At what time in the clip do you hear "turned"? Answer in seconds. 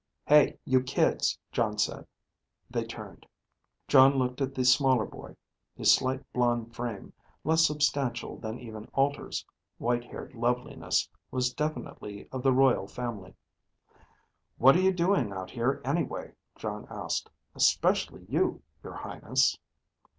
2.85-3.27